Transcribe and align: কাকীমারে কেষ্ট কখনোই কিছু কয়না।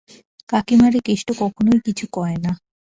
কাকীমারে 0.49 0.99
কেষ্ট 1.05 1.27
কখনোই 1.39 1.79
কিছু 1.85 2.05
কয়না। 2.11 2.51